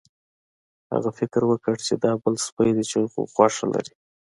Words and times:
هغه 0.91 1.09
فکر 1.19 1.41
وکړ 1.47 1.75
چې 1.85 1.93
دا 2.03 2.11
بل 2.23 2.35
سپی 2.45 2.69
دی 2.75 2.83
چې 2.91 2.97
غوښه 3.33 3.65
لري. 3.73 3.93